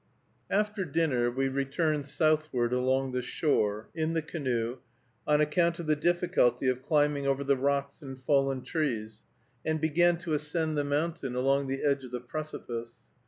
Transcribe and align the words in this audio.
After 0.49 0.83
dinner 0.83 1.29
we 1.29 1.47
returned 1.47 2.07
southward 2.07 2.73
along 2.73 3.11
the 3.11 3.21
shore, 3.21 3.87
in 3.93 4.13
the 4.13 4.23
canoe, 4.23 4.79
on 5.27 5.41
account 5.41 5.77
of 5.77 5.85
the 5.85 5.95
difficulty 5.95 6.67
of 6.69 6.81
climbing 6.81 7.27
over 7.27 7.43
the 7.43 7.55
rocks 7.55 8.01
and 8.01 8.19
fallen 8.19 8.63
trees, 8.63 9.21
and 9.63 9.79
began 9.79 10.17
to 10.17 10.33
ascend 10.33 10.75
the 10.75 10.83
mountain 10.83 11.35
along 11.35 11.67
the 11.67 11.83
edge 11.83 12.03
of 12.03 12.09
the 12.09 12.19
precipice. 12.19 12.95